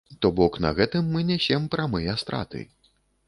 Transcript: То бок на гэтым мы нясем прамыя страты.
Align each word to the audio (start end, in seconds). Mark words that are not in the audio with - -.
То 0.25 0.29
бок 0.37 0.55
на 0.63 0.71
гэтым 0.79 1.11
мы 1.17 1.21
нясем 1.27 1.69
прамыя 1.75 2.17
страты. 2.25 2.65